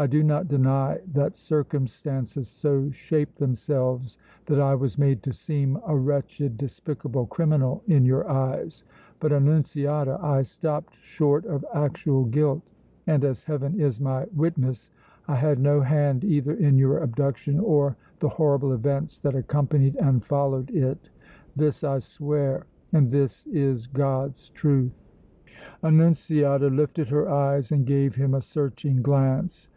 [0.00, 5.76] I do not deny that circumstances so shaped themselves that I was made to seem
[5.84, 8.84] a wretched, despicable criminal in your eyes;
[9.18, 12.62] but, Annunziata, I stopped short of actual guilt,
[13.08, 14.92] and as Heaven is my witness
[15.26, 20.24] I had no hand either in your abduction or the horrible events that accompanied and
[20.24, 21.10] followed it!
[21.56, 24.92] This I swear, and this is God's truth!"
[25.82, 29.64] Annunziata lifted her eyes and gave him a searching glance.